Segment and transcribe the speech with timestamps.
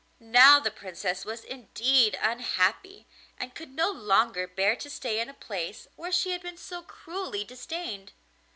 [0.19, 3.07] Now the Princess was indeed unhappy,
[3.37, 6.81] and could no longer bear to stay in a place where she had been so
[6.81, 8.13] cruelly disdained.